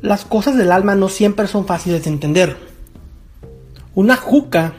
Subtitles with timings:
[0.00, 2.56] Las cosas del alma no siempre son fáciles de entender.
[3.94, 4.74] Una juca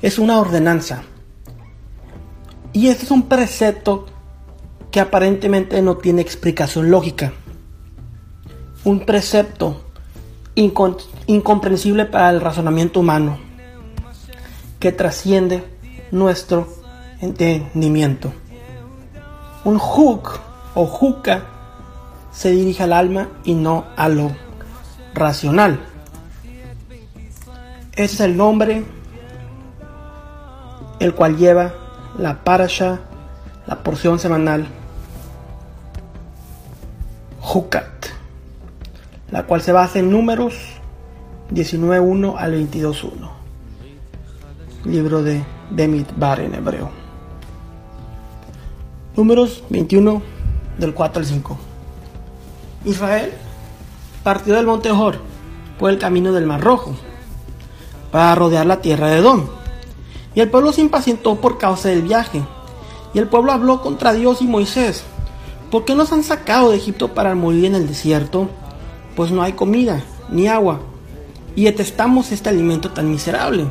[0.00, 1.02] es una ordenanza.
[2.72, 4.06] Y este es un precepto
[4.90, 7.32] que aparentemente no tiene explicación lógica.
[8.84, 9.84] Un precepto
[10.54, 13.38] incomprensible para el razonamiento humano
[14.78, 15.62] que trasciende
[16.10, 16.66] nuestro
[17.20, 18.32] entendimiento.
[19.64, 20.40] Un hook
[20.74, 21.42] o juca
[22.32, 24.30] se dirige al alma y no a lo
[25.14, 25.80] racional.
[27.92, 28.84] Ese es el nombre
[31.00, 31.74] el cual lleva
[32.18, 33.00] la parasha,
[33.66, 34.66] la porción semanal
[37.42, 38.06] Hukat,
[39.30, 40.54] la cual se basa en números
[41.52, 43.30] 19.1 al 22.1,
[44.84, 46.90] libro de Demit Bar en hebreo.
[49.16, 50.22] Números 21
[50.80, 51.58] del 4 al 5.
[52.86, 53.32] Israel
[54.24, 55.18] partió del monte Hor
[55.78, 56.94] por el camino del Mar Rojo
[58.10, 59.46] para rodear la tierra de Edom.
[60.34, 62.42] Y el pueblo se impacientó por causa del viaje.
[63.12, 65.04] Y el pueblo habló contra Dios y Moisés.
[65.70, 68.48] ¿Por qué nos han sacado de Egipto para morir en el desierto?
[69.16, 70.80] Pues no hay comida ni agua.
[71.54, 73.66] Y detestamos este alimento tan miserable.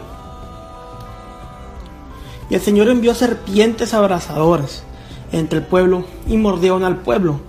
[2.50, 4.84] Y el Señor envió serpientes abrasadoras
[5.32, 7.40] entre el pueblo y mordieron al pueblo.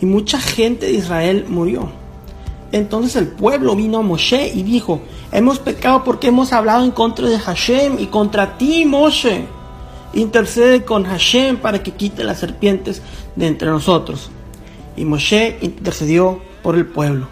[0.00, 1.88] Y mucha gente de Israel murió.
[2.72, 7.28] Entonces el pueblo vino a Moshe y dijo, hemos pecado porque hemos hablado en contra
[7.28, 9.46] de Hashem y contra ti, Moshe.
[10.14, 13.02] Intercede con Hashem para que quite las serpientes
[13.36, 14.30] de entre nosotros.
[14.96, 17.28] Y Moshe intercedió por el pueblo.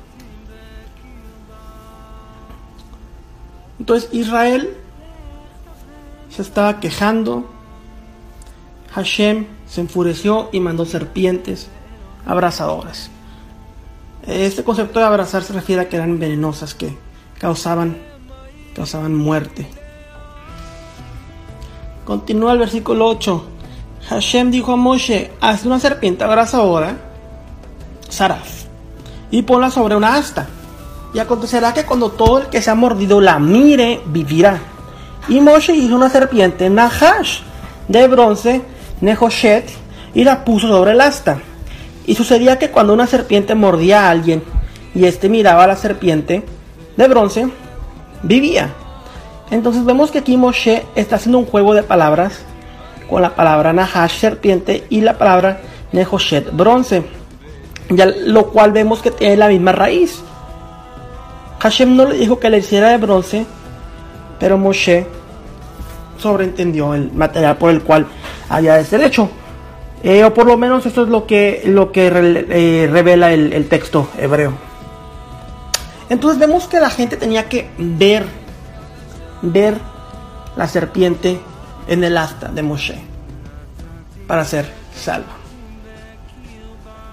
[3.78, 4.76] Entonces Israel
[6.28, 7.48] se estaba quejando.
[8.92, 11.68] Hashem se enfureció y mandó serpientes
[12.26, 13.08] abrasadoras.
[14.26, 16.98] Este concepto de abrazar se refiere a que eran venenosas, que
[17.38, 17.96] causaban,
[18.74, 19.66] causaban muerte.
[22.04, 23.44] Continúa el versículo 8.
[24.08, 26.97] Hashem dijo a Moshe, haz una serpiente abrazadora,
[28.08, 28.64] Saraf,
[29.31, 30.48] y ponla sobre una asta.
[31.14, 34.60] Y acontecerá que cuando todo el que se ha mordido la mire, vivirá.
[35.28, 37.41] Y Moshe hizo una serpiente Nahash
[37.87, 38.62] de bronce,
[39.00, 39.69] Nehoshet,
[40.15, 41.38] y la puso sobre el asta.
[42.06, 44.43] Y sucedía que cuando una serpiente mordía a alguien
[44.94, 46.43] y éste miraba a la serpiente
[46.97, 47.49] de bronce,
[48.22, 48.71] vivía.
[49.50, 52.41] Entonces vemos que aquí Moshe está haciendo un juego de palabras
[53.09, 55.61] con la palabra Nahash, serpiente, y la palabra
[55.93, 57.05] Nehoshet, bronce.
[57.88, 60.22] Ya, lo cual vemos que tiene la misma raíz.
[61.59, 63.47] Hashem no le dijo que le hiciera de bronce,
[64.38, 65.06] pero Moshe
[66.19, 68.06] sobreentendió el material por el cual
[68.50, 69.31] había de ser hecho.
[70.03, 73.69] Eh, o por lo menos esto es lo que, lo que eh, revela el, el
[73.69, 74.53] texto hebreo.
[76.11, 78.27] Entonces vemos que la gente tenía que ver,
[79.43, 79.78] ver
[80.56, 81.41] la serpiente
[81.87, 82.99] en el asta de Moshe
[84.27, 85.32] para ser salva.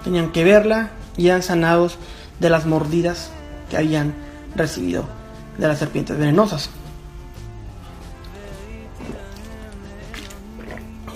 [0.02, 1.98] Tenían que verla y eran sanados
[2.40, 3.30] de las mordidas
[3.70, 4.14] que habían
[4.56, 5.04] recibido
[5.58, 6.70] de las serpientes venenosas.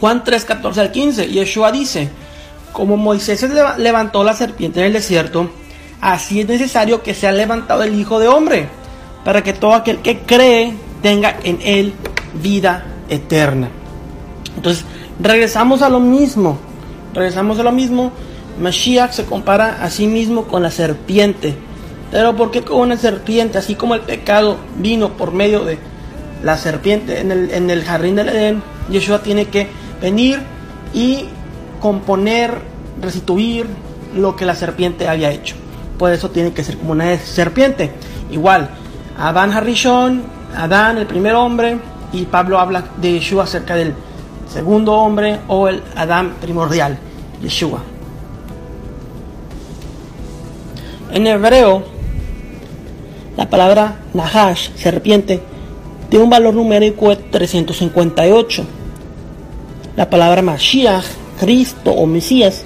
[0.03, 2.09] Juan 3, 14 al 15, Yeshua dice,
[2.73, 3.47] como Moisés
[3.79, 5.49] levantó la serpiente en el desierto,
[6.01, 8.69] así es necesario que sea levantado el Hijo de Hombre,
[9.25, 11.95] para que todo aquel que cree tenga en él
[12.43, 13.69] vida eterna.
[14.57, 14.85] Entonces,
[15.21, 16.59] regresamos a lo mismo,
[17.15, 18.11] regresamos a lo mismo,
[18.61, 21.55] Mashiach se compara a sí mismo con la serpiente,
[22.11, 23.57] pero ¿por qué con una serpiente?
[23.57, 25.79] Así como el pecado vino por medio de
[26.43, 30.41] la serpiente en el, en el jardín del Edén, Yeshua tiene que venir
[30.93, 31.25] y
[31.81, 32.59] componer,
[33.01, 33.67] restituir
[34.15, 35.55] lo que la serpiente había hecho.
[35.99, 37.93] Por eso tiene que ser como una serpiente.
[38.31, 38.69] Igual,
[39.17, 40.23] Adán Harishon,
[40.57, 41.79] Adán el primer hombre,
[42.13, 43.95] y Pablo habla de Yeshua acerca del
[44.53, 46.99] segundo hombre o el Adán primordial,
[47.41, 47.81] Yeshua.
[51.11, 51.85] En hebreo,
[53.37, 55.41] la palabra Nahash, serpiente,
[56.11, 58.82] tiene un valor numérico de 358
[59.97, 61.05] la palabra Mashiach,
[61.39, 62.65] Cristo o Mesías,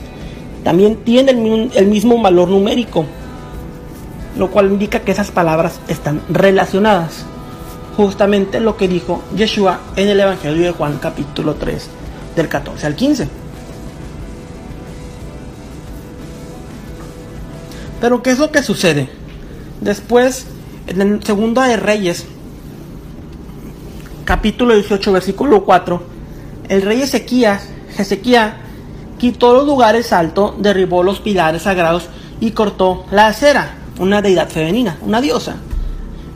[0.64, 1.31] también tiene
[1.75, 3.05] el, mismo valor numérico,
[4.37, 7.25] lo cual indica que esas palabras están relacionadas.
[7.96, 11.88] Justamente lo que dijo Yeshua en el Evangelio de Juan capítulo 3,
[12.34, 13.28] del 14 al 15.
[18.00, 19.08] Pero ¿qué es lo que sucede?
[19.81, 20.46] Después,
[20.87, 22.26] en el segundo de Reyes,
[24.25, 26.15] capítulo 18, versículo 4,
[26.68, 27.68] el rey Ezequías,
[27.98, 28.52] Ezequiel
[29.18, 32.08] quitó los lugares altos, derribó los pilares sagrados
[32.40, 35.56] y cortó la acera, una deidad femenina, una diosa.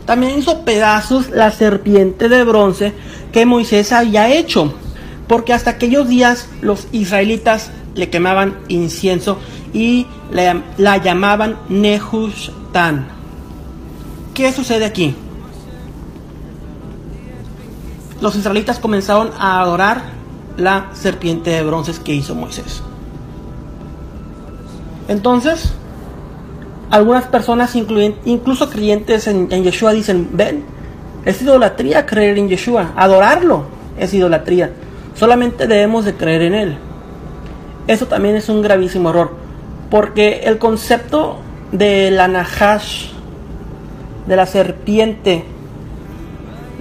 [0.06, 2.92] También hizo pedazos la serpiente de bronce
[3.32, 4.74] que Moisés había hecho,
[5.28, 9.38] porque hasta aquellos días los israelitas le quemaban incienso
[9.72, 13.08] y la, llamaban Nehushtan.
[14.34, 15.14] ¿Qué sucede aquí?
[18.20, 20.19] Los israelitas comenzaron a adorar
[20.60, 22.82] la serpiente de bronce que hizo Moisés.
[25.08, 25.72] Entonces,
[26.90, 30.64] algunas personas, incluso creyentes en, Yeshua, dicen, ven,
[31.24, 33.64] es idolatría creer en Yeshua, adorarlo
[33.98, 34.72] es idolatría.
[35.14, 36.78] Solamente debemos de creer en Él.
[37.86, 39.32] Eso también es un gravísimo error,
[39.90, 41.38] porque el concepto
[41.72, 43.10] de la Nahash,
[44.26, 45.44] de la serpiente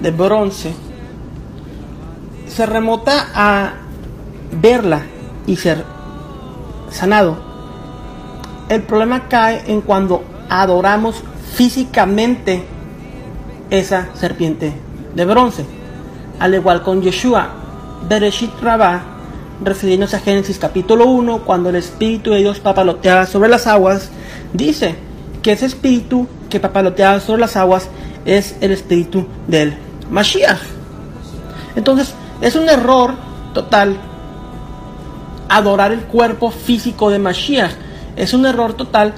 [0.01, 0.73] de bronce,
[2.49, 3.73] se remota a
[4.51, 5.03] verla
[5.45, 5.85] y ser
[6.91, 7.49] sanado
[8.69, 11.15] el problema cae en cuando adoramos
[11.55, 12.63] físicamente
[13.71, 14.73] esa serpiente
[15.15, 15.65] de bronce.
[16.39, 17.49] Al igual con Yeshua,
[18.07, 19.01] Bereshit Rabá,
[19.63, 24.11] refiriéndose a Génesis capítulo 1, cuando el Espíritu de Dios papaloteaba sobre las aguas,
[24.53, 24.95] dice
[25.41, 27.89] que ese Espíritu que papaloteaba sobre las aguas
[28.25, 29.75] es el Espíritu del
[30.11, 30.61] Mashiach.
[31.75, 33.15] Entonces, es un error
[33.53, 33.97] total
[35.49, 37.71] adorar el cuerpo físico de Mashiach
[38.19, 39.13] es un error total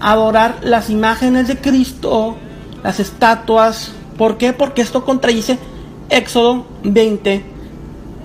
[0.00, 2.36] adorar las imágenes de Cristo,
[2.82, 3.92] las estatuas.
[4.18, 4.52] ¿Por qué?
[4.52, 5.58] Porque esto contradice
[6.08, 7.44] Éxodo 20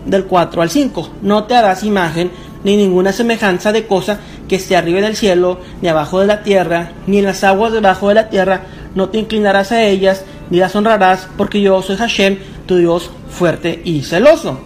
[0.08, 1.10] del 4 al 5.
[1.22, 2.32] No te harás imagen
[2.64, 6.92] ni ninguna semejanza de cosa que esté arriba del cielo, ni abajo de la tierra,
[7.06, 8.62] ni en las aguas debajo de la tierra.
[8.96, 13.82] No te inclinarás a ellas, ni las honrarás, porque yo soy Hashem, tu Dios fuerte
[13.84, 14.60] y celoso.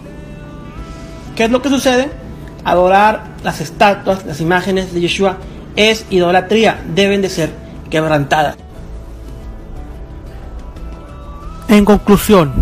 [1.36, 2.10] ¿Qué es lo que sucede?
[2.64, 5.38] Adorar las estatuas, las imágenes de Yeshua
[5.76, 7.50] es idolatría, deben de ser
[7.90, 8.56] quebrantadas.
[11.68, 12.52] En conclusión,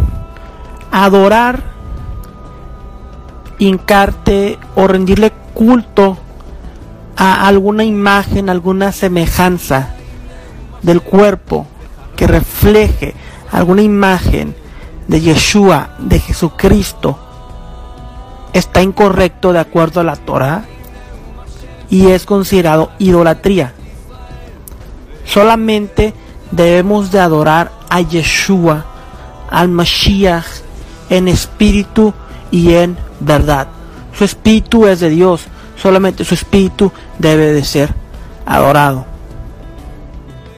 [0.91, 1.63] adorar,
[3.59, 6.19] hincarte o rendirle culto
[7.17, 9.95] a alguna imagen, alguna semejanza
[10.83, 11.67] del cuerpo
[12.17, 13.15] que refleje
[13.51, 14.55] alguna imagen
[15.09, 17.19] de Yeshua, de Jesucristo,
[18.53, 20.65] está incorrecto de acuerdo a la Torah
[21.91, 23.73] y es considerado idolatría.
[25.25, 26.15] Solamente
[26.51, 28.85] debemos de adorar a Yeshua,
[29.51, 30.47] al Mashiach,
[31.11, 32.13] en espíritu
[32.51, 33.69] y en verdad.
[34.17, 35.45] Su espíritu es de Dios,
[35.77, 37.95] solamente su espíritu debe de ser
[38.45, 39.08] adorado.